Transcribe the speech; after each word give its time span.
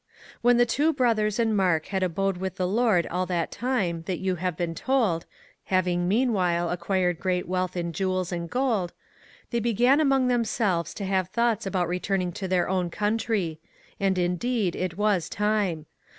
When 0.41 0.57
the 0.57 0.65
Two 0.65 0.93
Brothers 0.93 1.37
and 1.37 1.55
Mark 1.55 1.85
had 1.93 2.01
abode 2.01 2.37
with 2.37 2.55
the 2.55 2.67
Lord 2.67 3.05
all 3.05 3.27
that 3.27 3.51
time 3.51 4.01
that 4.07 4.17
you 4.17 4.37
have 4.37 4.57
been 4.57 4.73
told 4.73 5.27
[having 5.65 6.07
meanwhile 6.07 6.71
acquired 6.71 7.19
great 7.19 7.47
wealth 7.47 7.77
in 7.77 7.93
jewels 7.93 8.31
and 8.31 8.49
gold], 8.49 8.93
they 9.51 9.59
began 9.59 10.01
among 10.01 10.27
themselves 10.27 10.95
to 10.95 11.05
have 11.05 11.27
thoughts 11.27 11.67
about 11.67 11.87
returning 11.87 12.31
to 12.31 12.47
their 12.47 12.67
own 12.67 12.89
country; 12.89 13.59
and 13.99 14.17
indeed 14.17 14.75
it 14.75 14.97
was 14.97 15.29
time. 15.29 15.85